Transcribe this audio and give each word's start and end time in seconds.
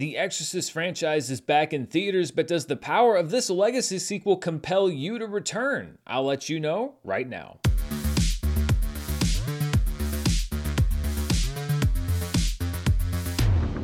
The 0.00 0.16
Exorcist 0.16 0.72
franchise 0.72 1.30
is 1.30 1.42
back 1.42 1.74
in 1.74 1.84
theaters, 1.84 2.30
but 2.30 2.46
does 2.46 2.64
the 2.64 2.74
power 2.74 3.16
of 3.16 3.30
this 3.30 3.50
legacy 3.50 3.98
sequel 3.98 4.38
compel 4.38 4.88
you 4.88 5.18
to 5.18 5.26
return? 5.26 5.98
I'll 6.06 6.24
let 6.24 6.48
you 6.48 6.58
know 6.58 6.94
right 7.04 7.28
now. 7.28 7.58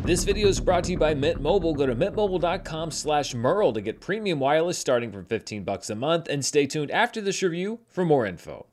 This 0.04 0.24
video 0.24 0.48
is 0.48 0.58
brought 0.58 0.84
to 0.84 0.92
you 0.92 0.98
by 0.98 1.12
Mint 1.12 1.42
Mobile. 1.42 1.74
Go 1.74 1.84
to 1.84 1.94
mintmobile.com 1.94 2.92
slash 2.92 3.34
Murrell 3.34 3.74
to 3.74 3.82
get 3.82 4.00
premium 4.00 4.40
wireless 4.40 4.78
starting 4.78 5.12
from 5.12 5.26
15 5.26 5.64
bucks 5.64 5.90
a 5.90 5.94
month 5.94 6.28
and 6.30 6.42
stay 6.42 6.66
tuned 6.66 6.90
after 6.92 7.20
this 7.20 7.42
review 7.42 7.80
for 7.88 8.06
more 8.06 8.24
info. 8.24 8.64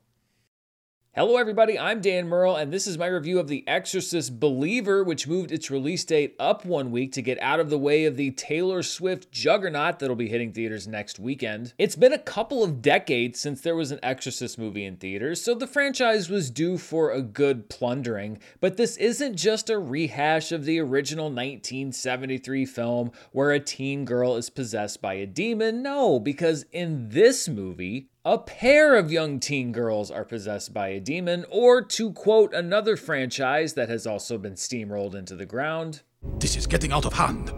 Hello, 1.16 1.36
everybody. 1.36 1.78
I'm 1.78 2.00
Dan 2.00 2.26
Murrell, 2.26 2.56
and 2.56 2.72
this 2.72 2.88
is 2.88 2.98
my 2.98 3.06
review 3.06 3.38
of 3.38 3.46
The 3.46 3.62
Exorcist 3.68 4.40
Believer, 4.40 5.04
which 5.04 5.28
moved 5.28 5.52
its 5.52 5.70
release 5.70 6.04
date 6.04 6.34
up 6.40 6.64
one 6.64 6.90
week 6.90 7.12
to 7.12 7.22
get 7.22 7.40
out 7.40 7.60
of 7.60 7.70
the 7.70 7.78
way 7.78 8.04
of 8.04 8.16
the 8.16 8.32
Taylor 8.32 8.82
Swift 8.82 9.30
juggernaut 9.30 10.00
that'll 10.00 10.16
be 10.16 10.28
hitting 10.28 10.52
theaters 10.52 10.88
next 10.88 11.20
weekend. 11.20 11.72
It's 11.78 11.94
been 11.94 12.12
a 12.12 12.18
couple 12.18 12.64
of 12.64 12.82
decades 12.82 13.38
since 13.38 13.60
there 13.60 13.76
was 13.76 13.92
an 13.92 14.00
Exorcist 14.02 14.58
movie 14.58 14.84
in 14.84 14.96
theaters, 14.96 15.40
so 15.40 15.54
the 15.54 15.68
franchise 15.68 16.28
was 16.28 16.50
due 16.50 16.78
for 16.78 17.12
a 17.12 17.22
good 17.22 17.68
plundering. 17.70 18.40
But 18.58 18.76
this 18.76 18.96
isn't 18.96 19.36
just 19.36 19.70
a 19.70 19.78
rehash 19.78 20.50
of 20.50 20.64
the 20.64 20.80
original 20.80 21.26
1973 21.26 22.66
film 22.66 23.12
where 23.30 23.52
a 23.52 23.60
teen 23.60 24.04
girl 24.04 24.34
is 24.34 24.50
possessed 24.50 25.00
by 25.00 25.14
a 25.14 25.26
demon. 25.26 25.80
No, 25.80 26.18
because 26.18 26.66
in 26.72 27.10
this 27.10 27.48
movie, 27.48 28.08
a 28.26 28.38
pair 28.38 28.94
of 28.94 29.12
young 29.12 29.38
teen 29.38 29.70
girls 29.70 30.10
are 30.10 30.24
possessed 30.24 30.72
by 30.72 30.88
a 30.88 31.00
demon, 31.00 31.44
or 31.50 31.82
to 31.82 32.10
quote 32.12 32.54
another 32.54 32.96
franchise 32.96 33.74
that 33.74 33.90
has 33.90 34.06
also 34.06 34.38
been 34.38 34.54
steamrolled 34.54 35.14
into 35.14 35.36
the 35.36 35.44
ground, 35.44 36.00
This 36.38 36.56
is 36.56 36.66
getting 36.66 36.90
out 36.90 37.04
of 37.04 37.12
hand. 37.12 37.52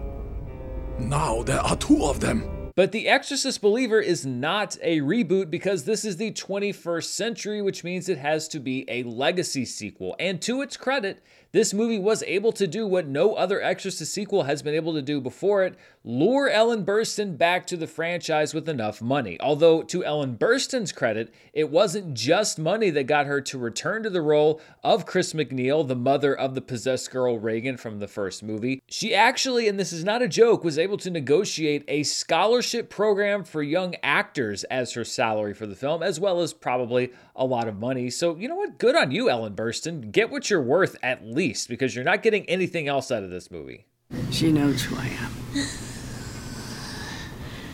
Now 0.99 1.45
there 1.45 1.61
are 1.61 1.77
two 1.77 2.05
of 2.05 2.19
them. 2.19 2.73
But 2.75 2.93
The 2.93 3.09
Exorcist 3.09 3.63
Believer 3.63 4.01
is 4.01 4.27
not 4.27 4.77
a 4.83 5.01
reboot 5.01 5.51
because 5.51 5.85
this 5.85 6.05
is 6.05 6.17
the 6.17 6.33
21st 6.33 7.05
century, 7.05 7.63
which 7.63 7.85
means 7.85 8.09
it 8.09 8.19
has 8.19 8.49
to 8.49 8.59
be 8.59 8.85
a 8.89 9.05
legacy 9.05 9.65
sequel. 9.65 10.17
And 10.19 10.43
to 10.43 10.63
its 10.63 10.77
credit, 10.77 11.23
this 11.53 11.73
movie 11.73 11.99
was 11.99 12.23
able 12.25 12.53
to 12.53 12.67
do 12.67 12.87
what 12.87 13.07
no 13.07 13.35
other 13.35 13.63
Exorcist 13.63 14.13
sequel 14.13 14.45
has 14.45 14.63
been 14.63 14.75
able 14.75 14.95
to 14.95 15.03
do 15.03 15.21
before 15.21 15.65
it 15.65 15.77
lure 16.05 16.49
Ellen 16.49 16.85
Burstyn 16.85 17.37
back 17.37 17.67
to 17.67 17.77
the 17.77 17.87
franchise 17.87 18.55
with 18.55 18.69
enough 18.69 19.03
money. 19.03 19.37
Although, 19.41 19.83
to 19.83 20.05
Ellen 20.05 20.37
Burstyn's 20.37 20.93
credit, 20.93 21.35
it 21.53 21.69
wasn't 21.69 22.15
just 22.15 22.59
money 22.59 22.91
that 22.91 23.05
got 23.05 23.27
her 23.27 23.41
to 23.41 23.59
return 23.59 24.05
to 24.05 24.11
the 24.11 24.23
role 24.23 24.61
of 24.85 25.05
Chris 25.05 25.33
MacNeil, 25.33 25.87
the 25.87 25.97
mother 25.97 26.37
of 26.37 26.55
the 26.55 26.61
possessed 26.61 27.11
girl 27.11 27.39
Regan 27.39 27.77
from 27.77 27.99
the 27.99 28.07
first 28.07 28.43
movie. 28.43 28.83
She 28.89 29.15
actually, 29.15 29.67
and 29.67 29.81
this 29.81 29.93
is 29.93 30.05
not 30.05 30.23
a 30.23 30.29
joke, 30.29 30.63
was 30.63 30.79
able 30.79 30.97
to 30.99 31.11
negotiate 31.11 31.85
a 31.89 32.05
scholarship 32.05 32.89
program 32.89 33.43
for 33.43 33.63
young 33.63 33.97
actors 34.03 34.63
as 34.65 34.93
her 34.93 35.05
salary 35.05 35.55
for 35.55 35.67
the 35.67 35.75
film, 35.75 36.03
as 36.03 36.21
well 36.21 36.41
as 36.41 36.53
probably 36.53 37.11
a 37.37 37.45
lot 37.45 37.69
of 37.69 37.79
money. 37.79 38.11
So, 38.11 38.37
you 38.37 38.49
know 38.49 38.57
what? 38.57 38.79
Good 38.79 38.97
on 38.97 39.11
you, 39.11 39.31
Ellen 39.31 39.55
Burstyn. 39.55 40.11
Get 40.11 40.31
what 40.31 40.51
you're 40.51 40.63
worth 40.63 40.97
at 41.03 41.25
least, 41.25 41.69
because 41.69 41.95
you're 41.95 42.05
not 42.05 42.23
getting 42.23 42.45
anything 42.47 42.89
else 42.89 43.11
out 43.11 43.23
of 43.23 43.31
this 43.31 43.51
movie. 43.51 43.87
She 44.31 44.51
knows 44.53 44.83
who 44.83 44.97
I 44.97 45.07
am. 45.07 45.33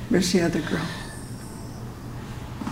Where's 0.09 0.33
the 0.33 0.43
other 0.43 0.61
girl? 0.61 0.87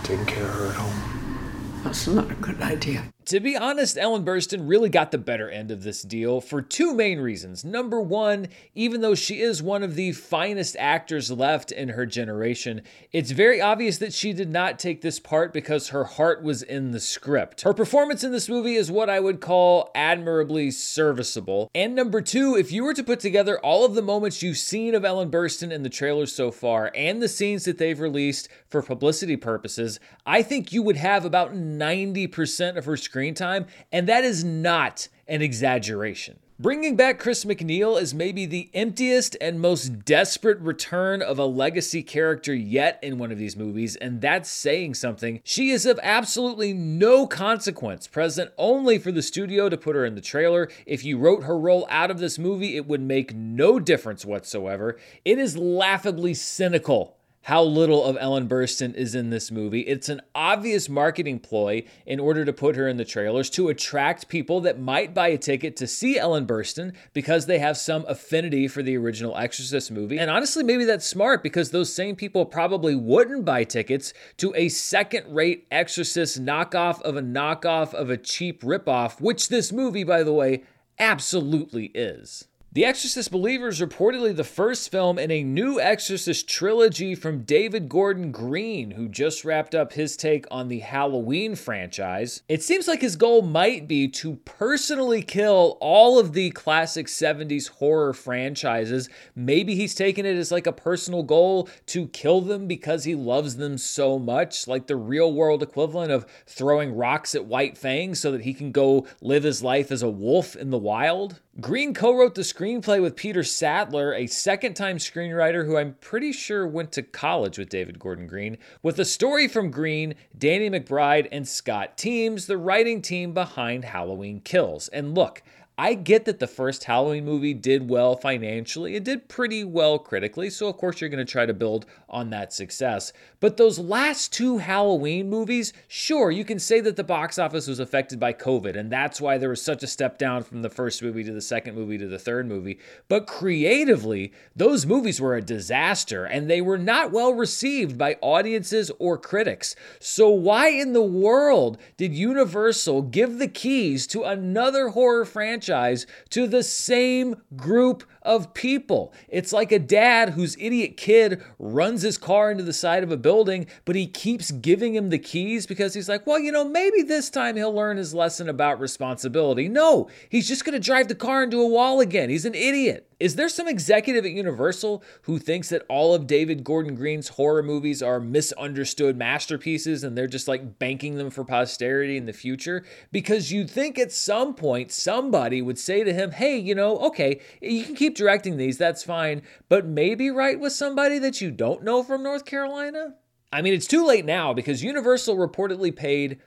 Taking 0.03 0.25
care 0.25 0.43
of 0.43 0.49
her 0.51 0.67
at 0.67 0.75
home. 0.75 1.81
That's 1.83 2.07
not 2.07 2.29
a 2.29 2.35
good 2.35 2.61
idea. 2.61 3.05
To 3.25 3.39
be 3.39 3.55
honest, 3.55 3.99
Ellen 3.99 4.25
Burstyn 4.25 4.67
really 4.67 4.89
got 4.89 5.11
the 5.11 5.19
better 5.19 5.47
end 5.47 5.69
of 5.69 5.83
this 5.83 6.01
deal 6.01 6.41
for 6.41 6.59
two 6.59 6.95
main 6.95 7.19
reasons. 7.19 7.63
Number 7.63 8.01
one, 8.01 8.47
even 8.73 9.01
though 9.01 9.13
she 9.13 9.41
is 9.41 9.61
one 9.61 9.83
of 9.83 9.93
the 9.93 10.11
finest 10.11 10.75
actors 10.79 11.29
left 11.29 11.71
in 11.71 11.89
her 11.89 12.07
generation, 12.07 12.81
it's 13.11 13.29
very 13.29 13.61
obvious 13.61 13.99
that 13.99 14.11
she 14.11 14.33
did 14.33 14.49
not 14.49 14.79
take 14.79 15.01
this 15.01 15.19
part 15.19 15.53
because 15.53 15.89
her 15.89 16.03
heart 16.03 16.41
was 16.41 16.63
in 16.63 16.91
the 16.91 16.99
script. 16.99 17.61
Her 17.61 17.75
performance 17.75 18.23
in 18.23 18.31
this 18.31 18.49
movie 18.49 18.75
is 18.75 18.91
what 18.91 19.09
I 19.09 19.19
would 19.19 19.39
call 19.39 19.91
admirably 19.93 20.71
serviceable. 20.71 21.69
And 21.75 21.93
number 21.93 22.21
two, 22.21 22.55
if 22.55 22.71
you 22.71 22.83
were 22.83 22.95
to 22.95 23.03
put 23.03 23.19
together 23.19 23.59
all 23.59 23.85
of 23.85 23.93
the 23.93 24.01
moments 24.01 24.41
you've 24.41 24.57
seen 24.57 24.95
of 24.95 25.05
Ellen 25.05 25.29
Burstyn 25.29 25.71
in 25.71 25.83
the 25.83 25.89
trailers 25.89 26.33
so 26.33 26.49
far 26.49 26.91
and 26.95 27.21
the 27.21 27.29
scenes 27.29 27.65
that 27.65 27.77
they've 27.77 27.99
released 27.99 28.49
for 28.67 28.81
publicity 28.81 29.37
purposes, 29.37 29.99
I 30.25 30.41
think 30.41 30.73
you 30.73 30.81
would 30.81 30.97
have 30.97 31.23
about 31.23 31.53
90% 31.53 32.77
of 32.77 32.85
her 32.85 32.97
screen 32.97 33.11
time, 33.29 33.67
and 33.91 34.07
that 34.07 34.23
is 34.23 34.43
not 34.43 35.07
an 35.27 35.43
exaggeration. 35.43 36.39
Bringing 36.61 36.95
back 36.95 37.17
Chris 37.17 37.43
MacNeil 37.43 37.99
is 37.99 38.13
maybe 38.13 38.45
the 38.45 38.69
emptiest 38.75 39.35
and 39.41 39.59
most 39.59 40.05
desperate 40.05 40.59
return 40.59 41.23
of 41.23 41.39
a 41.39 41.45
legacy 41.45 42.03
character 42.03 42.53
yet 42.53 42.99
in 43.01 43.17
one 43.17 43.31
of 43.31 43.39
these 43.39 43.57
movies, 43.57 43.95
and 43.95 44.21
that's 44.21 44.47
saying 44.47 44.93
something. 44.93 45.41
She 45.43 45.71
is 45.71 45.87
of 45.87 45.99
absolutely 46.03 46.71
no 46.71 47.25
consequence, 47.25 48.05
present 48.05 48.51
only 48.59 48.99
for 48.99 49.11
the 49.11 49.23
studio 49.23 49.69
to 49.69 49.77
put 49.77 49.95
her 49.95 50.05
in 50.05 50.13
the 50.13 50.21
trailer. 50.21 50.69
If 50.85 51.03
you 51.03 51.17
wrote 51.17 51.45
her 51.45 51.57
role 51.57 51.87
out 51.89 52.11
of 52.11 52.19
this 52.19 52.37
movie, 52.37 52.75
it 52.75 52.85
would 52.85 53.01
make 53.01 53.33
no 53.33 53.79
difference 53.79 54.23
whatsoever. 54.23 54.99
It 55.25 55.39
is 55.39 55.57
laughably 55.57 56.35
cynical 56.35 57.17
how 57.43 57.63
little 57.63 58.03
of 58.03 58.17
Ellen 58.19 58.47
Burstyn 58.47 58.93
is 58.93 59.15
in 59.15 59.29
this 59.29 59.49
movie. 59.49 59.81
It's 59.81 60.09
an 60.09 60.21
obvious 60.35 60.87
marketing 60.87 61.39
ploy 61.39 61.83
in 62.05 62.19
order 62.19 62.45
to 62.45 62.53
put 62.53 62.75
her 62.75 62.87
in 62.87 62.97
the 62.97 63.05
trailers 63.05 63.49
to 63.51 63.69
attract 63.69 64.27
people 64.27 64.61
that 64.61 64.79
might 64.79 65.13
buy 65.13 65.29
a 65.29 65.37
ticket 65.37 65.75
to 65.77 65.87
see 65.87 66.19
Ellen 66.19 66.45
Burstyn 66.45 66.93
because 67.13 67.45
they 67.45 67.59
have 67.59 67.77
some 67.77 68.05
affinity 68.07 68.67
for 68.67 68.83
the 68.83 68.95
original 68.97 69.35
Exorcist 69.35 69.91
movie. 69.91 70.19
And 70.19 70.29
honestly, 70.29 70.63
maybe 70.63 70.85
that's 70.85 71.07
smart 71.07 71.41
because 71.41 71.71
those 71.71 71.93
same 71.93 72.15
people 72.15 72.45
probably 72.45 72.95
wouldn't 72.95 73.45
buy 73.45 73.63
tickets 73.63 74.13
to 74.37 74.53
a 74.55 74.69
second 74.69 75.33
rate 75.33 75.65
Exorcist 75.71 76.43
knockoff 76.43 77.01
of 77.01 77.15
a 77.15 77.21
knockoff 77.21 77.93
of 77.93 78.09
a 78.09 78.17
cheap 78.17 78.61
ripoff, 78.61 79.19
which 79.19 79.49
this 79.49 79.71
movie, 79.71 80.03
by 80.03 80.21
the 80.21 80.33
way, 80.33 80.63
absolutely 80.99 81.85
is. 81.95 82.47
The 82.73 82.85
Exorcist 82.85 83.31
Believer 83.31 83.67
is 83.67 83.81
reportedly 83.81 84.33
the 84.33 84.45
first 84.45 84.91
film 84.91 85.19
in 85.19 85.29
a 85.29 85.43
new 85.43 85.77
Exorcist 85.77 86.47
trilogy 86.47 87.15
from 87.15 87.43
David 87.43 87.89
Gordon 87.89 88.31
Green, 88.31 88.91
who 88.91 89.09
just 89.09 89.43
wrapped 89.43 89.75
up 89.75 89.91
his 89.91 90.15
take 90.15 90.45
on 90.49 90.69
the 90.69 90.79
Halloween 90.79 91.55
franchise. 91.55 92.43
It 92.47 92.63
seems 92.63 92.87
like 92.87 93.01
his 93.01 93.17
goal 93.17 93.41
might 93.41 93.89
be 93.89 94.07
to 94.07 94.37
personally 94.45 95.21
kill 95.21 95.77
all 95.81 96.17
of 96.17 96.31
the 96.31 96.51
classic 96.51 97.07
70s 97.07 97.67
horror 97.67 98.13
franchises. 98.13 99.09
Maybe 99.35 99.75
he's 99.75 99.93
taken 99.93 100.25
it 100.25 100.37
as 100.37 100.49
like 100.49 100.65
a 100.65 100.71
personal 100.71 101.23
goal 101.23 101.67
to 101.87 102.07
kill 102.07 102.39
them 102.39 102.67
because 102.67 103.03
he 103.03 103.15
loves 103.15 103.57
them 103.57 103.77
so 103.77 104.17
much, 104.17 104.65
like 104.65 104.87
the 104.87 104.95
real 104.95 105.33
world 105.33 105.61
equivalent 105.61 106.13
of 106.13 106.25
throwing 106.47 106.95
rocks 106.95 107.35
at 107.35 107.43
White 107.43 107.77
Fang 107.77 108.15
so 108.15 108.31
that 108.31 108.43
he 108.43 108.53
can 108.53 108.71
go 108.71 109.05
live 109.19 109.43
his 109.43 109.61
life 109.61 109.91
as 109.91 110.01
a 110.01 110.09
wolf 110.09 110.55
in 110.55 110.69
the 110.69 110.77
wild. 110.77 111.41
Green 111.59 111.93
co 111.93 112.17
wrote 112.17 112.35
the 112.35 112.43
screenplay 112.43 113.01
with 113.01 113.17
Peter 113.17 113.43
Sattler, 113.43 114.13
a 114.13 114.25
second 114.25 114.73
time 114.73 114.97
screenwriter 114.97 115.65
who 115.65 115.75
I'm 115.75 115.95
pretty 115.99 116.31
sure 116.31 116.65
went 116.65 116.93
to 116.93 117.03
college 117.03 117.57
with 117.57 117.67
David 117.67 117.99
Gordon 117.99 118.25
Green, 118.25 118.57
with 118.81 118.97
a 118.99 119.05
story 119.05 119.49
from 119.49 119.69
Green, 119.69 120.15
Danny 120.37 120.69
McBride, 120.69 121.27
and 121.29 121.45
Scott 121.45 121.97
Teems, 121.97 122.45
the 122.45 122.57
writing 122.57 123.01
team 123.01 123.33
behind 123.33 123.83
Halloween 123.83 124.39
Kills. 124.39 124.87
And 124.87 125.13
look, 125.13 125.43
I 125.77 125.93
get 125.93 126.25
that 126.25 126.39
the 126.39 126.47
first 126.47 126.83
Halloween 126.83 127.23
movie 127.23 127.53
did 127.53 127.89
well 127.89 128.15
financially. 128.15 128.95
It 128.95 129.05
did 129.05 129.29
pretty 129.29 129.63
well 129.63 129.97
critically. 129.97 130.49
So, 130.49 130.67
of 130.67 130.77
course, 130.77 130.99
you're 130.99 131.09
going 131.09 131.25
to 131.25 131.31
try 131.31 131.45
to 131.45 131.53
build 131.53 131.85
on 132.09 132.29
that 132.31 132.51
success. 132.51 133.13
But 133.39 133.55
those 133.55 133.79
last 133.79 134.33
two 134.33 134.57
Halloween 134.57 135.29
movies, 135.29 135.71
sure, 135.87 136.29
you 136.29 136.43
can 136.43 136.59
say 136.59 136.81
that 136.81 136.97
the 136.97 137.05
box 137.05 137.39
office 137.39 137.67
was 137.67 137.79
affected 137.79 138.19
by 138.19 138.33
COVID. 138.33 138.75
And 138.75 138.91
that's 138.91 139.21
why 139.21 139.37
there 139.37 139.49
was 139.49 139.61
such 139.61 139.81
a 139.81 139.87
step 139.87 140.17
down 140.17 140.43
from 140.43 140.61
the 140.61 140.69
first 140.69 141.01
movie 141.01 141.23
to 141.23 141.31
the 141.31 141.41
second 141.41 141.73
movie 141.73 141.97
to 141.97 142.07
the 142.07 142.19
third 142.19 142.47
movie. 142.47 142.77
But 143.07 143.25
creatively, 143.25 144.33
those 144.55 144.85
movies 144.85 145.21
were 145.21 145.35
a 145.35 145.41
disaster 145.41 146.25
and 146.25 146.49
they 146.49 146.61
were 146.61 146.77
not 146.77 147.11
well 147.11 147.33
received 147.33 147.97
by 147.97 148.17
audiences 148.21 148.91
or 148.99 149.17
critics. 149.17 149.75
So, 149.99 150.29
why 150.29 150.67
in 150.67 150.91
the 150.91 151.01
world 151.01 151.77
did 151.95 152.13
Universal 152.13 153.03
give 153.03 153.39
the 153.39 153.47
keys 153.47 154.05
to 154.07 154.23
another 154.23 154.89
horror 154.89 155.23
franchise? 155.23 155.60
Franchise 155.61 156.07
to 156.29 156.47
the 156.47 156.63
same 156.63 157.35
group 157.55 158.03
of 158.21 158.53
people. 158.53 159.13
It's 159.27 159.53
like 159.53 159.71
a 159.71 159.79
dad 159.79 160.31
whose 160.31 160.57
idiot 160.59 160.97
kid 160.97 161.41
runs 161.59 162.01
his 162.01 162.17
car 162.17 162.51
into 162.51 162.63
the 162.63 162.73
side 162.73 163.03
of 163.03 163.11
a 163.11 163.17
building, 163.17 163.67
but 163.85 163.95
he 163.95 164.07
keeps 164.07 164.51
giving 164.51 164.95
him 164.95 165.09
the 165.09 165.19
keys 165.19 165.65
because 165.65 165.93
he's 165.93 166.09
like, 166.09 166.25
well, 166.27 166.39
you 166.39 166.51
know, 166.51 166.63
maybe 166.63 167.01
this 167.01 167.29
time 167.29 167.55
he'll 167.55 167.73
learn 167.73 167.97
his 167.97 168.13
lesson 168.13 168.49
about 168.49 168.79
responsibility. 168.79 169.67
No, 169.67 170.09
he's 170.29 170.47
just 170.47 170.65
going 170.65 170.73
to 170.73 170.79
drive 170.79 171.07
the 171.07 171.15
car 171.15 171.43
into 171.43 171.61
a 171.61 171.67
wall 171.67 171.99
again. 171.99 172.29
He's 172.29 172.45
an 172.45 172.55
idiot. 172.55 173.07
Is 173.21 173.35
there 173.35 173.49
some 173.49 173.67
executive 173.67 174.25
at 174.25 174.31
Universal 174.31 175.03
who 175.23 175.37
thinks 175.37 175.69
that 175.69 175.85
all 175.87 176.15
of 176.15 176.25
David 176.25 176.63
Gordon 176.63 176.95
Green's 176.95 177.27
horror 177.27 177.61
movies 177.61 178.01
are 178.01 178.19
misunderstood 178.19 179.15
masterpieces 179.15 180.03
and 180.03 180.17
they're 180.17 180.25
just 180.25 180.47
like 180.47 180.79
banking 180.79 181.17
them 181.17 181.29
for 181.29 181.43
posterity 181.43 182.17
in 182.17 182.25
the 182.25 182.33
future? 182.33 182.83
Because 183.11 183.51
you'd 183.51 183.69
think 183.69 183.99
at 183.99 184.11
some 184.11 184.55
point 184.55 184.91
somebody 184.91 185.61
would 185.61 185.77
say 185.77 186.03
to 186.03 186.11
him, 186.11 186.31
hey, 186.31 186.57
you 186.57 186.73
know, 186.73 186.97
okay, 186.97 187.39
you 187.61 187.83
can 187.83 187.93
keep 187.93 188.10
keep 188.11 188.17
directing 188.17 188.57
these, 188.57 188.77
that's 188.77 189.03
fine, 189.03 189.41
but 189.69 189.85
maybe 189.85 190.29
write 190.29 190.59
with 190.59 190.73
somebody 190.73 191.17
that 191.19 191.39
you 191.39 191.49
don't 191.49 191.83
know 191.83 192.03
from 192.03 192.23
North 192.23 192.45
Carolina? 192.45 193.15
I 193.53 193.61
mean, 193.61 193.73
it's 193.73 193.87
too 193.87 194.05
late 194.05 194.25
now 194.25 194.53
because 194.53 194.83
Universal 194.83 195.37
reportedly 195.37 195.95
paid 195.95 196.39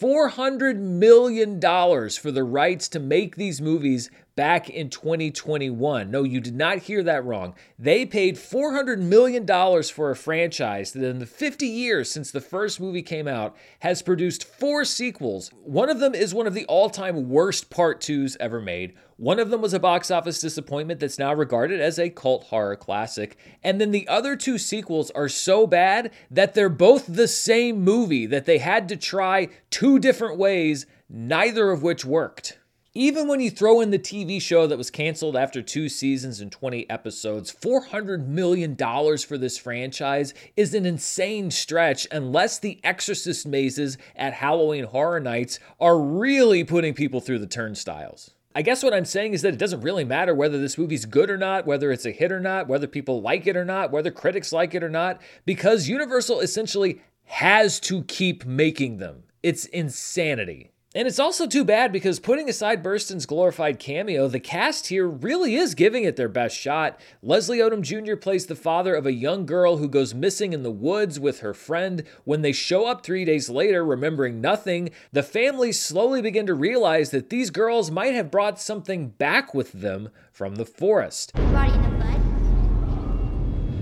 $400 0.00 0.76
million 0.76 1.60
for 1.60 2.30
the 2.30 2.44
rights 2.44 2.88
to 2.90 3.00
make 3.00 3.34
these 3.34 3.60
movies 3.60 4.10
back 4.38 4.70
in 4.70 4.88
2021. 4.88 6.12
No, 6.12 6.22
you 6.22 6.40
did 6.40 6.54
not 6.54 6.78
hear 6.78 7.02
that 7.02 7.24
wrong. 7.24 7.56
They 7.76 8.06
paid 8.06 8.36
$400 8.36 9.00
million 9.00 9.44
for 9.82 10.12
a 10.12 10.16
franchise 10.16 10.92
that, 10.92 11.02
in 11.02 11.18
the 11.18 11.26
50 11.26 11.66
years 11.66 12.08
since 12.08 12.30
the 12.30 12.40
first 12.40 12.78
movie 12.78 13.02
came 13.02 13.26
out, 13.26 13.56
has 13.80 14.00
produced 14.00 14.44
four 14.44 14.84
sequels. 14.84 15.50
One 15.64 15.90
of 15.90 15.98
them 15.98 16.14
is 16.14 16.34
one 16.34 16.46
of 16.46 16.54
the 16.54 16.66
all 16.66 16.88
time 16.88 17.28
worst 17.28 17.68
part 17.68 18.00
twos 18.00 18.36
ever 18.38 18.60
made. 18.60 18.94
One 19.16 19.40
of 19.40 19.50
them 19.50 19.60
was 19.60 19.74
a 19.74 19.80
box 19.80 20.08
office 20.08 20.40
disappointment 20.40 21.00
that's 21.00 21.18
now 21.18 21.34
regarded 21.34 21.80
as 21.80 21.98
a 21.98 22.08
cult 22.08 22.44
horror 22.44 22.76
classic. 22.76 23.36
And 23.64 23.80
then 23.80 23.90
the 23.90 24.06
other 24.06 24.36
two 24.36 24.56
sequels 24.56 25.10
are 25.10 25.28
so 25.28 25.66
bad 25.66 26.12
that 26.30 26.54
they're 26.54 26.68
both 26.68 27.06
the 27.08 27.26
same 27.26 27.82
movie, 27.82 28.26
that 28.26 28.46
they 28.46 28.58
had 28.58 28.88
to 28.90 28.96
try 28.96 29.48
two 29.70 29.98
different 29.98 30.38
ways, 30.38 30.86
neither 31.08 31.72
of 31.72 31.82
which 31.82 32.04
worked. 32.04 32.56
Even 32.94 33.28
when 33.28 33.38
you 33.38 33.50
throw 33.50 33.82
in 33.82 33.90
the 33.90 33.98
TV 33.98 34.40
show 34.40 34.66
that 34.66 34.78
was 34.78 34.90
canceled 34.90 35.36
after 35.36 35.60
two 35.60 35.90
seasons 35.90 36.40
and 36.40 36.50
20 36.50 36.88
episodes, 36.88 37.54
$400 37.54 38.26
million 38.26 38.74
for 38.74 39.36
this 39.36 39.58
franchise 39.58 40.32
is 40.56 40.72
an 40.72 40.86
insane 40.86 41.50
stretch 41.50 42.06
unless 42.10 42.58
the 42.58 42.80
Exorcist 42.82 43.46
mazes 43.46 43.98
at 44.16 44.32
Halloween 44.32 44.84
Horror 44.84 45.20
Nights 45.20 45.58
are 45.78 46.00
really 46.00 46.64
putting 46.64 46.94
people 46.94 47.20
through 47.20 47.40
the 47.40 47.46
turnstiles. 47.46 48.30
I 48.54 48.62
guess 48.62 48.82
what 48.82 48.94
I'm 48.94 49.04
saying 49.04 49.34
is 49.34 49.42
that 49.42 49.52
it 49.52 49.60
doesn't 49.60 49.82
really 49.82 50.04
matter 50.04 50.34
whether 50.34 50.58
this 50.58 50.78
movie's 50.78 51.04
good 51.04 51.28
or 51.28 51.36
not, 51.36 51.66
whether 51.66 51.92
it's 51.92 52.06
a 52.06 52.10
hit 52.10 52.32
or 52.32 52.40
not, 52.40 52.68
whether 52.68 52.86
people 52.86 53.20
like 53.20 53.46
it 53.46 53.56
or 53.56 53.66
not, 53.66 53.92
whether 53.92 54.10
critics 54.10 54.50
like 54.50 54.74
it 54.74 54.82
or 54.82 54.88
not, 54.88 55.20
because 55.44 55.90
Universal 55.90 56.40
essentially 56.40 57.02
has 57.24 57.80
to 57.80 58.02
keep 58.04 58.46
making 58.46 58.96
them. 58.96 59.24
It's 59.42 59.66
insanity. 59.66 60.72
And 60.94 61.06
it's 61.06 61.18
also 61.18 61.46
too 61.46 61.66
bad 61.66 61.92
because 61.92 62.18
putting 62.18 62.48
aside 62.48 62.82
Burstyn's 62.82 63.26
glorified 63.26 63.78
cameo, 63.78 64.26
the 64.26 64.40
cast 64.40 64.86
here 64.86 65.06
really 65.06 65.54
is 65.54 65.74
giving 65.74 66.04
it 66.04 66.16
their 66.16 66.30
best 66.30 66.56
shot. 66.56 66.98
Leslie 67.22 67.58
Odom 67.58 67.82
Jr. 67.82 68.16
plays 68.16 68.46
the 68.46 68.56
father 68.56 68.94
of 68.94 69.04
a 69.04 69.12
young 69.12 69.44
girl 69.44 69.76
who 69.76 69.86
goes 69.86 70.14
missing 70.14 70.54
in 70.54 70.62
the 70.62 70.70
woods 70.70 71.20
with 71.20 71.40
her 71.40 71.52
friend. 71.52 72.04
When 72.24 72.40
they 72.40 72.52
show 72.52 72.86
up 72.86 73.04
three 73.04 73.26
days 73.26 73.50
later, 73.50 73.84
remembering 73.84 74.40
nothing, 74.40 74.88
the 75.12 75.22
family 75.22 75.72
slowly 75.72 76.22
begin 76.22 76.46
to 76.46 76.54
realize 76.54 77.10
that 77.10 77.28
these 77.28 77.50
girls 77.50 77.90
might 77.90 78.14
have 78.14 78.30
brought 78.30 78.58
something 78.58 79.10
back 79.10 79.52
with 79.52 79.72
them 79.72 80.08
from 80.32 80.54
the 80.54 80.64
forest. 80.64 81.34
The 81.34 81.42
body 81.42 81.74
in 81.74 81.82
the 81.82 81.88
blood. 81.96 82.20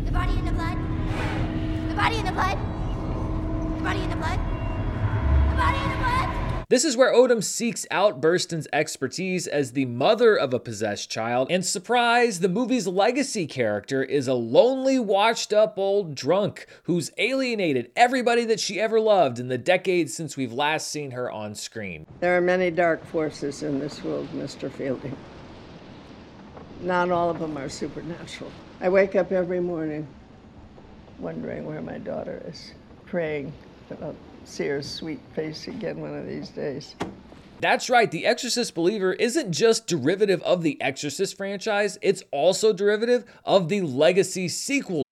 The 0.06 0.10
body 0.10 0.32
in 0.32 0.44
the 0.44 0.52
blood. 0.52 0.76
The 1.88 1.94
body 1.94 2.16
in 2.16 2.24
the 2.26 2.32
blood. 2.32 2.58
The 3.78 3.84
body 3.84 4.00
in 4.02 4.10
the 4.10 4.16
blood. 4.16 4.40
The 4.40 5.56
body 5.56 5.78
in 5.78 5.90
the 5.90 5.96
blood. 5.98 6.45
This 6.68 6.84
is 6.84 6.96
where 6.96 7.14
Odom 7.14 7.44
seeks 7.44 7.86
out 7.92 8.20
Burstyn's 8.20 8.66
expertise 8.72 9.46
as 9.46 9.70
the 9.70 9.84
mother 9.84 10.34
of 10.34 10.52
a 10.52 10.58
possessed 10.58 11.08
child, 11.08 11.46
and 11.48 11.64
surprise, 11.64 12.40
the 12.40 12.48
movie's 12.48 12.88
legacy 12.88 13.46
character 13.46 14.02
is 14.02 14.26
a 14.26 14.34
lonely, 14.34 14.98
washed 14.98 15.52
up 15.52 15.78
old 15.78 16.16
drunk 16.16 16.66
who's 16.82 17.12
alienated 17.18 17.92
everybody 17.94 18.44
that 18.46 18.58
she 18.58 18.80
ever 18.80 18.98
loved 18.98 19.38
in 19.38 19.46
the 19.46 19.56
decades 19.56 20.12
since 20.12 20.36
we've 20.36 20.52
last 20.52 20.88
seen 20.88 21.12
her 21.12 21.30
on 21.30 21.54
screen. 21.54 22.04
There 22.18 22.36
are 22.36 22.40
many 22.40 22.72
dark 22.72 23.04
forces 23.04 23.62
in 23.62 23.78
this 23.78 24.02
world, 24.02 24.26
Mr. 24.34 24.68
Fielding. 24.68 25.16
Not 26.80 27.12
all 27.12 27.30
of 27.30 27.38
them 27.38 27.56
are 27.56 27.68
supernatural. 27.68 28.50
I 28.80 28.88
wake 28.88 29.14
up 29.14 29.30
every 29.30 29.60
morning 29.60 30.08
wondering 31.20 31.64
where 31.64 31.80
my 31.80 31.98
daughter 31.98 32.42
is, 32.48 32.72
praying 33.04 33.52
I'll 34.02 34.16
see 34.46 34.66
her 34.68 34.82
sweet 34.82 35.20
face 35.34 35.68
again 35.68 36.00
one 36.00 36.14
of 36.14 36.26
these 36.26 36.48
days. 36.50 36.94
That's 37.60 37.88
right, 37.88 38.10
The 38.10 38.26
Exorcist 38.26 38.74
Believer 38.74 39.14
isn't 39.14 39.50
just 39.50 39.86
derivative 39.86 40.42
of 40.42 40.62
the 40.62 40.80
Exorcist 40.80 41.36
franchise, 41.36 41.98
it's 42.02 42.22
also 42.30 42.72
derivative 42.72 43.24
of 43.44 43.68
the 43.68 43.80
legacy 43.80 44.48
sequel 44.48 45.02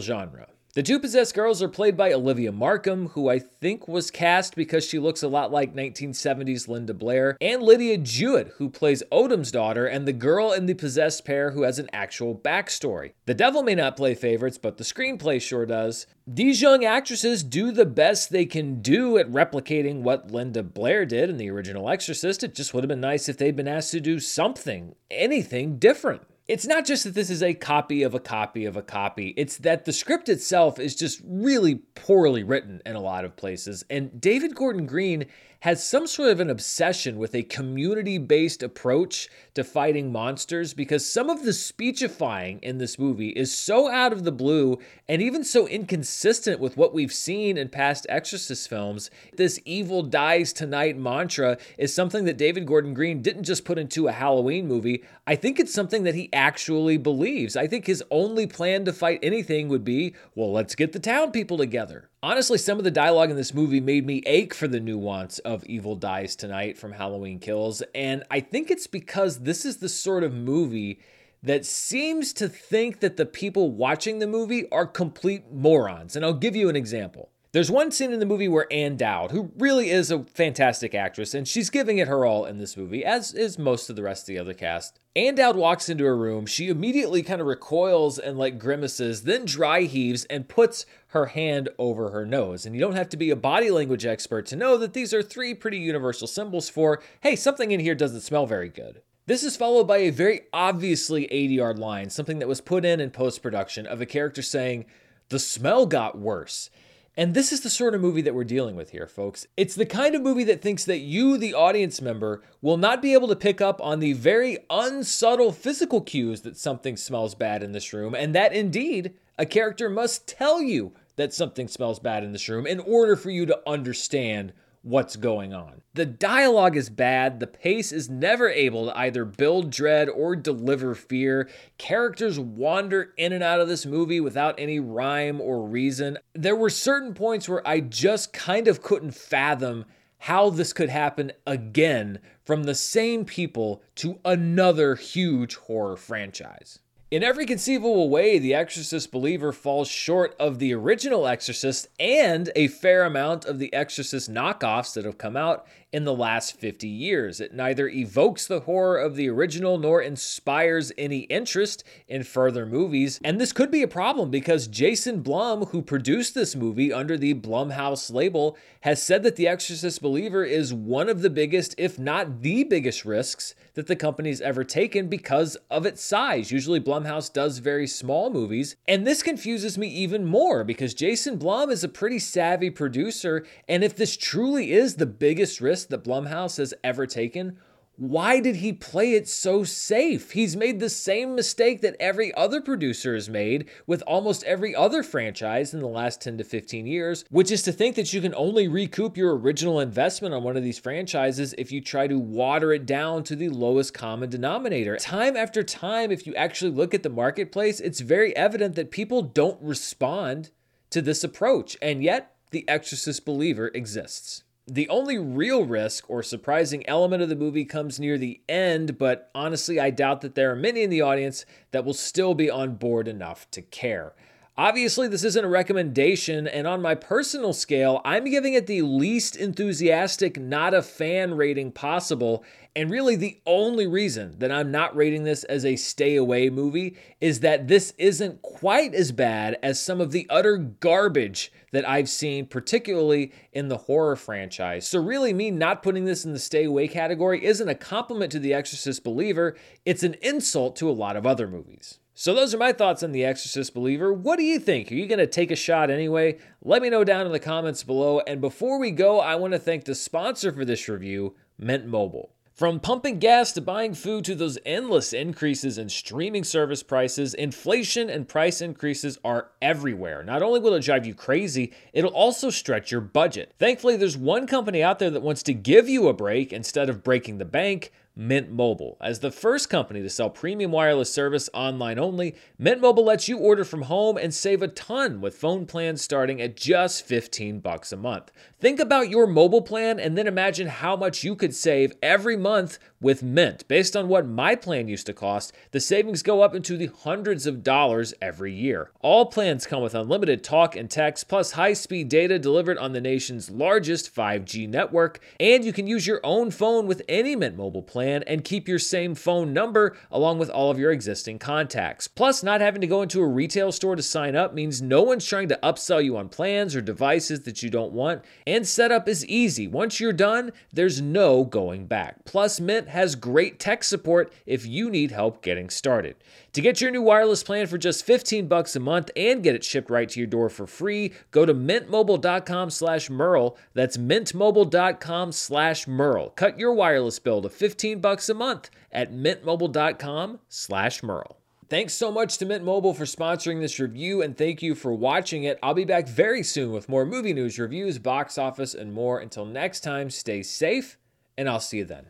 genre. 0.00 0.48
The 0.78 0.84
two 0.84 1.00
possessed 1.00 1.34
girls 1.34 1.60
are 1.60 1.68
played 1.68 1.96
by 1.96 2.12
Olivia 2.12 2.52
Marcum, 2.52 3.10
who 3.10 3.28
I 3.28 3.40
think 3.40 3.88
was 3.88 4.12
cast 4.12 4.54
because 4.54 4.86
she 4.86 5.00
looks 5.00 5.24
a 5.24 5.28
lot 5.28 5.50
like 5.50 5.74
1970s 5.74 6.68
Linda 6.68 6.94
Blair, 6.94 7.36
and 7.40 7.62
Lidya 7.62 8.00
Jewett, 8.00 8.54
who 8.58 8.70
plays 8.70 9.02
Odom's 9.10 9.50
daughter 9.50 9.86
and 9.86 10.06
the 10.06 10.12
girl 10.12 10.52
in 10.52 10.66
the 10.66 10.74
possessed 10.74 11.24
pair 11.24 11.50
who 11.50 11.62
has 11.62 11.80
an 11.80 11.88
actual 11.92 12.32
backstory. 12.32 13.14
The 13.26 13.34
devil 13.34 13.64
may 13.64 13.74
not 13.74 13.96
play 13.96 14.14
favorites, 14.14 14.56
but 14.56 14.76
the 14.76 14.84
screenplay 14.84 15.42
sure 15.42 15.66
does. 15.66 16.06
These 16.28 16.62
young 16.62 16.84
actresses 16.84 17.42
do 17.42 17.72
the 17.72 17.84
best 17.84 18.30
they 18.30 18.46
can 18.46 18.80
do 18.80 19.18
at 19.18 19.32
replicating 19.32 20.02
what 20.02 20.30
Linda 20.30 20.62
Blair 20.62 21.04
did 21.04 21.28
in 21.28 21.38
the 21.38 21.50
original 21.50 21.90
Exorcist. 21.90 22.44
It 22.44 22.54
just 22.54 22.72
would 22.72 22.84
have 22.84 22.88
been 22.88 23.00
nice 23.00 23.28
if 23.28 23.36
they'd 23.36 23.56
been 23.56 23.66
asked 23.66 23.90
to 23.90 24.00
do 24.00 24.20
something, 24.20 24.94
anything 25.10 25.78
different 25.78 26.22
it's 26.48 26.66
not 26.66 26.86
just 26.86 27.04
that 27.04 27.14
this 27.14 27.28
is 27.28 27.42
a 27.42 27.52
copy 27.52 28.02
of 28.02 28.14
a 28.14 28.20
copy 28.20 28.64
of 28.64 28.76
a 28.76 28.82
copy, 28.82 29.34
it's 29.36 29.58
that 29.58 29.84
the 29.84 29.92
script 29.92 30.30
itself 30.30 30.80
is 30.80 30.96
just 30.96 31.20
really 31.24 31.76
poorly 31.94 32.42
written 32.42 32.80
in 32.86 32.96
a 32.96 33.00
lot 33.00 33.26
of 33.26 33.36
places. 33.36 33.84
And 33.90 34.18
David 34.18 34.54
Gordon 34.54 34.86
Green 34.86 35.26
has 35.60 35.84
some 35.84 36.06
sort 36.06 36.30
of 36.30 36.38
an 36.38 36.50
obsession 36.50 37.18
with 37.18 37.34
a 37.34 37.42
community 37.42 38.16
based 38.16 38.62
approach 38.62 39.28
to 39.54 39.64
fighting 39.64 40.12
monsters 40.12 40.72
because 40.72 41.10
some 41.10 41.28
of 41.28 41.44
the 41.44 41.52
speechifying 41.52 42.60
in 42.62 42.78
this 42.78 42.96
movie 42.96 43.30
is 43.30 43.56
so 43.56 43.90
out 43.90 44.12
of 44.12 44.22
the 44.22 44.30
blue 44.30 44.78
and 45.08 45.20
even 45.20 45.42
so 45.42 45.66
inconsistent 45.66 46.60
with 46.60 46.76
what 46.76 46.94
we've 46.94 47.12
seen 47.12 47.58
in 47.58 47.68
past 47.68 48.06
Exorcist 48.08 48.68
films. 48.68 49.10
This 49.36 49.58
evil 49.64 50.02
dies 50.04 50.52
tonight 50.52 50.96
mantra 50.96 51.58
is 51.76 51.92
something 51.92 52.24
that 52.24 52.38
David 52.38 52.64
Gordon 52.64 52.94
Green 52.94 53.20
didn't 53.20 53.44
just 53.44 53.64
put 53.64 53.78
into 53.78 54.06
a 54.06 54.12
Halloween 54.12 54.68
movie. 54.68 55.02
I 55.26 55.34
think 55.34 55.58
it's 55.58 55.74
something 55.74 56.04
that 56.04 56.14
he 56.14 56.32
actually 56.32 56.98
believes. 56.98 57.56
I 57.56 57.66
think 57.66 57.86
his 57.86 58.04
only 58.12 58.46
plan 58.46 58.84
to 58.84 58.92
fight 58.92 59.18
anything 59.24 59.68
would 59.68 59.84
be, 59.84 60.14
well, 60.36 60.52
let's 60.52 60.76
get 60.76 60.92
the 60.92 61.00
town 61.00 61.32
people 61.32 61.58
together. 61.58 62.08
Honestly, 62.22 62.58
some 62.58 62.78
of 62.78 62.84
the 62.84 62.90
dialogue 62.90 63.30
in 63.30 63.36
this 63.36 63.54
movie 63.54 63.80
made 63.80 64.04
me 64.04 64.22
ache 64.26 64.52
for 64.52 64.66
the 64.66 64.80
nuance 64.80 65.38
of 65.48 65.64
Evil 65.64 65.96
Dies 65.96 66.36
Tonight 66.36 66.76
from 66.76 66.92
Halloween 66.92 67.38
Kills, 67.38 67.82
and 67.94 68.22
I 68.30 68.40
think 68.40 68.70
it's 68.70 68.86
because 68.86 69.40
this 69.40 69.64
is 69.64 69.78
the 69.78 69.88
sort 69.88 70.22
of 70.22 70.34
movie 70.34 71.00
that 71.42 71.64
seems 71.64 72.34
to 72.34 72.48
think 72.48 73.00
that 73.00 73.16
the 73.16 73.24
people 73.24 73.70
watching 73.70 74.18
the 74.18 74.26
movie 74.26 74.70
are 74.70 74.86
complete 74.86 75.50
morons. 75.50 76.16
And 76.16 76.24
I'll 76.24 76.34
give 76.34 76.54
you 76.54 76.68
an 76.68 76.76
example. 76.76 77.30
There's 77.58 77.72
one 77.72 77.90
scene 77.90 78.12
in 78.12 78.20
the 78.20 78.24
movie 78.24 78.46
where 78.46 78.72
Ann 78.72 78.96
Dowd, 78.96 79.32
who 79.32 79.50
really 79.58 79.90
is 79.90 80.12
a 80.12 80.22
fantastic 80.22 80.94
actress, 80.94 81.34
and 81.34 81.48
she's 81.48 81.70
giving 81.70 81.98
it 81.98 82.06
her 82.06 82.24
all 82.24 82.44
in 82.44 82.58
this 82.58 82.76
movie, 82.76 83.04
as 83.04 83.34
is 83.34 83.58
most 83.58 83.90
of 83.90 83.96
the 83.96 84.02
rest 84.04 84.22
of 84.22 84.26
the 84.28 84.38
other 84.38 84.54
cast. 84.54 85.00
Ann 85.16 85.34
Dowd 85.34 85.56
walks 85.56 85.88
into 85.88 86.06
a 86.06 86.14
room. 86.14 86.46
She 86.46 86.68
immediately 86.68 87.20
kind 87.24 87.40
of 87.40 87.48
recoils 87.48 88.16
and 88.16 88.38
like 88.38 88.60
grimaces, 88.60 89.24
then 89.24 89.44
dry 89.44 89.80
heaves 89.80 90.24
and 90.26 90.46
puts 90.46 90.86
her 91.08 91.26
hand 91.26 91.68
over 91.78 92.10
her 92.10 92.24
nose. 92.24 92.64
And 92.64 92.76
you 92.76 92.80
don't 92.80 92.94
have 92.94 93.08
to 93.08 93.16
be 93.16 93.30
a 93.30 93.34
body 93.34 93.72
language 93.72 94.06
expert 94.06 94.46
to 94.46 94.56
know 94.56 94.76
that 94.76 94.92
these 94.92 95.12
are 95.12 95.20
three 95.20 95.52
pretty 95.52 95.78
universal 95.78 96.28
symbols 96.28 96.68
for 96.68 97.02
hey, 97.22 97.34
something 97.34 97.72
in 97.72 97.80
here 97.80 97.96
doesn't 97.96 98.20
smell 98.20 98.46
very 98.46 98.68
good. 98.68 99.02
This 99.26 99.42
is 99.42 99.56
followed 99.56 99.88
by 99.88 99.96
a 99.96 100.10
very 100.10 100.42
obviously 100.52 101.26
ADR 101.26 101.76
line, 101.76 102.08
something 102.08 102.38
that 102.38 102.46
was 102.46 102.60
put 102.60 102.84
in 102.84 103.00
in 103.00 103.10
post 103.10 103.42
production 103.42 103.84
of 103.84 104.00
a 104.00 104.06
character 104.06 104.42
saying, 104.42 104.86
The 105.30 105.40
smell 105.40 105.86
got 105.86 106.16
worse. 106.16 106.70
And 107.18 107.34
this 107.34 107.52
is 107.52 107.62
the 107.62 107.68
sort 107.68 107.96
of 107.96 108.00
movie 108.00 108.22
that 108.22 108.34
we're 108.36 108.44
dealing 108.44 108.76
with 108.76 108.90
here, 108.90 109.08
folks. 109.08 109.44
It's 109.56 109.74
the 109.74 109.84
kind 109.84 110.14
of 110.14 110.22
movie 110.22 110.44
that 110.44 110.62
thinks 110.62 110.84
that 110.84 110.98
you, 110.98 111.36
the 111.36 111.52
audience 111.52 112.00
member, 112.00 112.44
will 112.62 112.76
not 112.76 113.02
be 113.02 113.12
able 113.12 113.26
to 113.26 113.34
pick 113.34 113.60
up 113.60 113.80
on 113.82 113.98
the 113.98 114.12
very 114.12 114.58
unsubtle 114.70 115.50
physical 115.50 116.00
cues 116.00 116.42
that 116.42 116.56
something 116.56 116.96
smells 116.96 117.34
bad 117.34 117.64
in 117.64 117.72
this 117.72 117.92
room, 117.92 118.14
and 118.14 118.36
that 118.36 118.52
indeed 118.52 119.14
a 119.36 119.44
character 119.44 119.90
must 119.90 120.28
tell 120.28 120.62
you 120.62 120.92
that 121.16 121.34
something 121.34 121.66
smells 121.66 121.98
bad 121.98 122.22
in 122.22 122.30
this 122.30 122.48
room 122.48 122.68
in 122.68 122.78
order 122.78 123.16
for 123.16 123.30
you 123.30 123.44
to 123.46 123.60
understand 123.68 124.52
what's 124.82 125.16
going 125.16 125.52
on. 125.52 125.82
The 125.94 126.06
dialogue 126.06 126.76
is 126.76 126.90
bad, 126.90 127.40
the 127.40 127.46
pace 127.46 127.92
is 127.92 128.08
never 128.08 128.48
able 128.48 128.86
to 128.86 128.98
either 128.98 129.24
build 129.24 129.70
dread 129.70 130.08
or 130.08 130.36
deliver 130.36 130.94
fear. 130.94 131.48
Characters 131.76 132.38
wander 132.38 133.12
in 133.16 133.32
and 133.32 133.42
out 133.42 133.60
of 133.60 133.68
this 133.68 133.84
movie 133.84 134.20
without 134.20 134.58
any 134.58 134.80
rhyme 134.80 135.40
or 135.40 135.66
reason. 135.66 136.18
There 136.34 136.56
were 136.56 136.70
certain 136.70 137.14
points 137.14 137.48
where 137.48 137.66
I 137.66 137.80
just 137.80 138.32
kind 138.32 138.68
of 138.68 138.82
couldn't 138.82 139.14
fathom 139.14 139.84
how 140.18 140.50
this 140.50 140.72
could 140.72 140.88
happen 140.88 141.32
again 141.46 142.18
from 142.44 142.64
the 142.64 142.74
same 142.74 143.24
people 143.24 143.82
to 143.96 144.18
another 144.24 144.94
huge 144.94 145.56
horror 145.56 145.96
franchise. 145.96 146.80
In 147.10 147.22
every 147.22 147.46
conceivable 147.46 148.10
way, 148.10 148.38
The 148.38 148.52
Exorcist 148.52 149.10
Believer 149.10 149.50
falls 149.50 149.88
short 149.88 150.36
of 150.38 150.58
the 150.58 150.74
original 150.74 151.26
Exorcist 151.26 151.88
and 151.98 152.50
a 152.54 152.68
fair 152.68 153.04
amount 153.04 153.46
of 153.46 153.58
the 153.58 153.72
Exorcist 153.72 154.30
knockoffs 154.30 154.92
that 154.92 155.06
have 155.06 155.16
come 155.16 155.34
out 155.34 155.66
in 155.92 156.04
the 156.04 156.14
last 156.14 156.56
50 156.56 156.86
years. 156.86 157.40
It 157.40 157.54
neither 157.54 157.88
evokes 157.88 158.46
the 158.46 158.60
horror 158.60 158.98
of 158.98 159.16
the 159.16 159.28
original 159.28 159.78
nor 159.78 160.02
inspires 160.02 160.92
any 160.98 161.20
interest 161.20 161.82
in 162.06 162.24
further 162.24 162.66
movies. 162.66 163.18
And 163.24 163.40
this 163.40 163.52
could 163.52 163.70
be 163.70 163.82
a 163.82 163.88
problem 163.88 164.30
because 164.30 164.66
Jason 164.66 165.22
Blum, 165.22 165.66
who 165.66 165.80
produced 165.80 166.34
this 166.34 166.54
movie 166.54 166.92
under 166.92 167.16
the 167.16 167.34
Blumhouse 167.34 168.12
label, 168.12 168.56
has 168.82 169.02
said 169.02 169.22
that 169.22 169.36
The 169.36 169.48
Exorcist 169.48 170.02
Believer 170.02 170.44
is 170.44 170.74
one 170.74 171.08
of 171.08 171.22
the 171.22 171.30
biggest, 171.30 171.74
if 171.78 171.98
not 171.98 172.42
the 172.42 172.64
biggest, 172.64 173.04
risks 173.04 173.54
that 173.74 173.86
the 173.86 173.96
company's 173.96 174.40
ever 174.40 174.64
taken 174.64 175.08
because 175.08 175.56
of 175.70 175.86
its 175.86 176.02
size. 176.02 176.50
Usually, 176.50 176.80
Blumhouse 176.80 177.32
does 177.32 177.58
very 177.58 177.86
small 177.86 178.28
movies. 178.28 178.74
And 178.88 179.06
this 179.06 179.22
confuses 179.22 179.78
me 179.78 179.86
even 179.88 180.24
more 180.24 180.64
because 180.64 180.94
Jason 180.94 181.36
Blum 181.36 181.70
is 181.70 181.84
a 181.84 181.88
pretty 181.88 182.18
savvy 182.18 182.70
producer. 182.70 183.46
And 183.68 183.84
if 183.84 183.94
this 183.94 184.16
truly 184.16 184.72
is 184.72 184.96
the 184.96 185.06
biggest 185.06 185.60
risk, 185.60 185.77
risk 185.78 185.90
that 185.90 186.02
Blumhouse 186.02 186.56
has 186.56 186.74
ever 186.82 187.06
taken, 187.06 187.56
why 187.94 188.40
did 188.40 188.56
he 188.56 188.72
play 188.72 189.12
it 189.12 189.28
so 189.28 189.62
safe? 189.62 190.32
He's 190.32 190.56
made 190.56 190.80
the 190.80 190.90
same 190.90 191.36
mistake 191.36 191.82
that 191.82 191.94
every 192.00 192.34
other 192.34 192.60
producer 192.60 193.14
has 193.14 193.28
made 193.28 193.68
with 193.86 194.02
almost 194.02 194.42
every 194.42 194.74
other 194.74 195.04
franchise 195.04 195.72
in 195.72 195.78
the 195.78 195.86
last 195.86 196.20
10 196.20 196.38
to 196.38 196.44
15 196.44 196.86
years, 196.86 197.24
which 197.30 197.52
is 197.52 197.62
to 197.62 197.72
think 197.72 197.94
that 197.94 198.12
you 198.12 198.20
can 198.20 198.34
only 198.34 198.66
recoup 198.66 199.16
your 199.16 199.36
original 199.36 199.78
investment 199.78 200.34
on 200.34 200.42
one 200.42 200.56
of 200.56 200.64
these 200.64 200.80
franchises 200.80 201.54
if 201.58 201.70
you 201.70 201.80
try 201.80 202.08
to 202.08 202.18
water 202.18 202.72
it 202.72 202.84
down 202.84 203.22
to 203.22 203.36
the 203.36 203.48
lowest 203.48 203.94
common 203.94 204.28
denominator. 204.30 204.96
Time 204.96 205.36
after 205.36 205.62
time, 205.62 206.10
if 206.10 206.26
you 206.26 206.34
actually 206.34 206.72
look 206.72 206.92
at 206.92 207.04
the 207.04 207.08
marketplace, 207.08 207.78
it's 207.78 208.00
very 208.00 208.34
evident 208.34 208.74
that 208.74 208.90
people 208.90 209.22
don't 209.22 209.62
respond 209.62 210.50
to 210.90 211.00
this 211.00 211.22
approach, 211.22 211.76
and 211.80 212.02
yet 212.02 212.34
The 212.50 212.68
Exorcist 212.68 213.24
Believer 213.24 213.70
exists. 213.74 214.42
The 214.70 214.88
only 214.90 215.16
real 215.16 215.64
risk 215.64 216.10
or 216.10 216.22
surprising 216.22 216.86
element 216.86 217.22
of 217.22 217.30
the 217.30 217.36
movie 217.36 217.64
comes 217.64 217.98
near 217.98 218.18
the 218.18 218.42
end, 218.50 218.98
but 218.98 219.30
honestly, 219.34 219.80
I 219.80 219.88
doubt 219.88 220.20
that 220.20 220.34
there 220.34 220.50
are 220.50 220.56
many 220.56 220.82
in 220.82 220.90
the 220.90 221.00
audience 221.00 221.46
that 221.70 221.86
will 221.86 221.94
still 221.94 222.34
be 222.34 222.50
on 222.50 222.74
board 222.74 223.08
enough 223.08 223.50
to 223.52 223.62
care. 223.62 224.12
Obviously, 224.58 225.08
this 225.08 225.24
isn't 225.24 225.44
a 225.44 225.48
recommendation, 225.48 226.46
and 226.46 226.66
on 226.66 226.82
my 226.82 226.94
personal 226.94 227.54
scale, 227.54 228.02
I'm 228.04 228.24
giving 228.24 228.52
it 228.52 228.66
the 228.66 228.82
least 228.82 229.36
enthusiastic, 229.36 230.38
not 230.38 230.74
a 230.74 230.82
fan 230.82 231.34
rating 231.34 231.72
possible. 231.72 232.44
And 232.76 232.90
really, 232.90 233.16
the 233.16 233.40
only 233.46 233.86
reason 233.86 234.34
that 234.38 234.52
I'm 234.52 234.70
not 234.70 234.94
rating 234.94 235.24
this 235.24 235.44
as 235.44 235.64
a 235.64 235.76
stay 235.76 236.16
away 236.16 236.50
movie 236.50 236.98
is 237.22 237.40
that 237.40 237.68
this 237.68 237.94
isn't 237.96 238.42
quite 238.42 238.94
as 238.94 239.12
bad 239.12 239.56
as 239.62 239.80
some 239.80 240.00
of 240.00 240.12
the 240.12 240.26
utter 240.28 240.58
garbage 240.58 241.50
that 241.72 241.88
I've 241.88 242.08
seen, 242.08 242.46
particularly 242.46 243.32
in 243.52 243.68
the 243.68 243.76
horror 243.76 244.16
franchise. 244.16 244.86
So, 244.86 245.02
really, 245.02 245.32
me 245.32 245.50
not 245.50 245.82
putting 245.82 246.04
this 246.04 246.24
in 246.24 246.32
the 246.32 246.38
stay 246.38 246.64
away 246.64 246.88
category 246.88 247.44
isn't 247.44 247.68
a 247.68 247.74
compliment 247.74 248.32
to 248.32 248.38
The 248.38 248.54
Exorcist 248.54 249.04
Believer, 249.04 249.56
it's 249.84 250.02
an 250.02 250.14
insult 250.22 250.76
to 250.76 250.90
a 250.90 250.92
lot 250.92 251.16
of 251.16 251.26
other 251.26 251.46
movies. 251.46 251.98
So, 252.14 252.34
those 252.34 252.54
are 252.54 252.58
my 252.58 252.72
thoughts 252.72 253.02
on 253.02 253.12
The 253.12 253.24
Exorcist 253.24 253.74
Believer. 253.74 254.12
What 254.12 254.38
do 254.38 254.44
you 254.44 254.58
think? 254.58 254.90
Are 254.90 254.96
you 254.96 255.06
going 255.06 255.18
to 255.18 255.26
take 255.26 255.50
a 255.50 255.56
shot 255.56 255.90
anyway? 255.90 256.38
Let 256.62 256.82
me 256.82 256.90
know 256.90 257.04
down 257.04 257.26
in 257.26 257.32
the 257.32 257.38
comments 257.38 257.84
below. 257.84 258.20
And 258.26 258.40
before 258.40 258.78
we 258.78 258.90
go, 258.90 259.20
I 259.20 259.36
want 259.36 259.52
to 259.52 259.58
thank 259.58 259.84
the 259.84 259.94
sponsor 259.94 260.52
for 260.52 260.64
this 260.64 260.88
review, 260.88 261.36
Mint 261.58 261.86
Mobile. 261.86 262.32
From 262.58 262.80
pumping 262.80 263.20
gas 263.20 263.52
to 263.52 263.60
buying 263.60 263.94
food 263.94 264.24
to 264.24 264.34
those 264.34 264.58
endless 264.66 265.12
increases 265.12 265.78
in 265.78 265.88
streaming 265.88 266.42
service 266.42 266.82
prices, 266.82 267.32
inflation 267.32 268.10
and 268.10 268.26
price 268.26 268.60
increases 268.60 269.16
are 269.24 269.50
everywhere. 269.62 270.24
Not 270.24 270.42
only 270.42 270.58
will 270.58 270.74
it 270.74 270.82
drive 270.82 271.06
you 271.06 271.14
crazy, 271.14 271.72
it'll 271.92 272.10
also 272.10 272.50
stretch 272.50 272.90
your 272.90 273.00
budget. 273.00 273.54
Thankfully, 273.60 273.96
there's 273.96 274.16
one 274.16 274.48
company 274.48 274.82
out 274.82 274.98
there 274.98 275.10
that 275.10 275.22
wants 275.22 275.44
to 275.44 275.54
give 275.54 275.88
you 275.88 276.08
a 276.08 276.12
break 276.12 276.52
instead 276.52 276.88
of 276.90 277.04
breaking 277.04 277.38
the 277.38 277.44
bank. 277.44 277.92
Mint 278.20 278.50
Mobile. 278.50 278.96
As 279.00 279.20
the 279.20 279.30
first 279.30 279.70
company 279.70 280.02
to 280.02 280.10
sell 280.10 280.28
premium 280.28 280.72
wireless 280.72 281.12
service 281.12 281.48
online 281.54 282.00
only, 282.00 282.34
Mint 282.58 282.80
Mobile 282.80 283.04
lets 283.04 283.28
you 283.28 283.38
order 283.38 283.62
from 283.62 283.82
home 283.82 284.16
and 284.16 284.34
save 284.34 284.60
a 284.60 284.66
ton 284.66 285.20
with 285.20 285.36
phone 285.36 285.66
plans 285.66 286.02
starting 286.02 286.42
at 286.42 286.56
just 286.56 287.06
15 287.06 287.60
bucks 287.60 287.92
a 287.92 287.96
month. 287.96 288.32
Think 288.58 288.80
about 288.80 289.08
your 289.08 289.28
mobile 289.28 289.62
plan 289.62 290.00
and 290.00 290.18
then 290.18 290.26
imagine 290.26 290.66
how 290.66 290.96
much 290.96 291.22
you 291.22 291.36
could 291.36 291.54
save 291.54 291.92
every 292.02 292.36
month 292.36 292.80
with 293.00 293.22
Mint. 293.22 293.68
Based 293.68 293.96
on 293.96 294.08
what 294.08 294.26
my 294.26 294.56
plan 294.56 294.88
used 294.88 295.06
to 295.06 295.12
cost, 295.12 295.52
the 295.70 295.78
savings 295.78 296.24
go 296.24 296.42
up 296.42 296.56
into 296.56 296.76
the 296.76 296.86
hundreds 296.86 297.46
of 297.46 297.62
dollars 297.62 298.14
every 298.20 298.52
year. 298.52 298.90
All 299.00 299.26
plans 299.26 299.64
come 299.64 299.80
with 299.80 299.94
unlimited 299.94 300.42
talk 300.42 300.74
and 300.74 300.90
text, 300.90 301.28
plus 301.28 301.52
high 301.52 301.74
speed 301.74 302.08
data 302.08 302.40
delivered 302.40 302.78
on 302.78 302.92
the 302.92 303.00
nation's 303.00 303.48
largest 303.48 304.12
5G 304.12 304.68
network, 304.68 305.20
and 305.38 305.64
you 305.64 305.72
can 305.72 305.86
use 305.86 306.04
your 306.04 306.20
own 306.24 306.50
phone 306.50 306.88
with 306.88 307.02
any 307.08 307.36
Mint 307.36 307.56
mobile 307.56 307.82
plan 307.82 308.07
and 308.08 308.44
keep 308.44 308.68
your 308.68 308.78
same 308.78 309.14
phone 309.14 309.52
number 309.52 309.96
along 310.10 310.38
with 310.38 310.50
all 310.50 310.70
of 310.70 310.78
your 310.78 310.92
existing 310.92 311.38
contacts. 311.38 312.08
Plus, 312.08 312.42
not 312.42 312.60
having 312.60 312.80
to 312.80 312.86
go 312.86 313.02
into 313.02 313.20
a 313.20 313.26
retail 313.26 313.72
store 313.72 313.96
to 313.96 314.02
sign 314.02 314.36
up 314.36 314.54
means 314.54 314.80
no 314.80 315.02
one's 315.02 315.26
trying 315.26 315.48
to 315.48 315.58
upsell 315.62 316.02
you 316.02 316.16
on 316.16 316.28
plans 316.28 316.74
or 316.74 316.80
devices 316.80 317.40
that 317.42 317.62
you 317.62 317.70
don't 317.70 317.92
want, 317.92 318.22
and 318.46 318.66
setup 318.66 319.08
is 319.08 319.26
easy. 319.26 319.66
Once 319.66 320.00
you're 320.00 320.12
done, 320.12 320.52
there's 320.72 321.00
no 321.00 321.44
going 321.44 321.86
back. 321.86 322.24
Plus, 322.24 322.60
Mint 322.60 322.88
has 322.88 323.14
great 323.14 323.58
tech 323.58 323.84
support 323.84 324.32
if 324.46 324.66
you 324.66 324.90
need 324.90 325.10
help 325.10 325.42
getting 325.42 325.70
started. 325.70 326.16
To 326.52 326.60
get 326.60 326.80
your 326.80 326.90
new 326.90 327.02
wireless 327.02 327.42
plan 327.42 327.66
for 327.66 327.78
just 327.78 328.04
15 328.04 328.48
bucks 328.48 328.74
a 328.74 328.80
month 328.80 329.10
and 329.14 329.44
get 329.44 329.54
it 329.54 329.62
shipped 329.62 329.90
right 329.90 330.08
to 330.08 330.18
your 330.18 330.26
door 330.26 330.48
for 330.48 330.66
free, 330.66 331.12
go 331.30 331.46
to 331.46 331.54
mintmobile.com 331.54 332.70
slash 332.70 333.08
Murrell. 333.08 333.56
That's 333.74 333.96
mintmobile.com 333.96 335.32
slash 335.32 335.86
Murrell. 335.86 336.30
Cut 336.30 336.58
your 336.58 336.72
wireless 336.72 337.18
bill 337.18 337.42
to 337.42 337.48
15 337.48 337.87
bucks 337.94 338.28
a 338.28 338.34
month 338.34 338.70
at 338.92 339.12
mintmobile.com 339.12 340.40
slash 340.48 341.02
Murrell. 341.02 341.38
Thanks 341.68 341.92
so 341.92 342.10
much 342.10 342.38
to 342.38 342.46
Mint 342.46 342.64
Mobile 342.64 342.94
for 342.94 343.04
sponsoring 343.04 343.60
this 343.60 343.78
review, 343.78 344.22
and 344.22 344.36
thank 344.36 344.62
you 344.62 344.74
for 344.74 344.92
watching 344.94 345.44
it. 345.44 345.58
I'll 345.62 345.74
be 345.74 345.84
back 345.84 346.08
very 346.08 346.42
soon 346.42 346.72
with 346.72 346.88
more 346.88 347.04
movie 347.04 347.34
news, 347.34 347.58
reviews, 347.58 347.98
box 347.98 348.38
office, 348.38 348.72
and 348.72 348.92
more. 348.92 349.18
Until 349.18 349.44
next 349.44 349.80
time, 349.80 350.08
stay 350.08 350.42
safe, 350.42 350.96
and 351.36 351.46
I'll 351.46 351.60
see 351.60 351.78
you 351.78 351.84
then. 351.84 352.06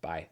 Bye. 0.00 0.31